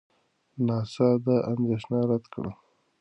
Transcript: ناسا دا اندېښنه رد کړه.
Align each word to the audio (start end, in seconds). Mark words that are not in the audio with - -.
ناسا 0.65 1.09
دا 1.25 1.35
اندېښنه 1.51 1.99
رد 2.09 2.25
کړه. 2.33 2.51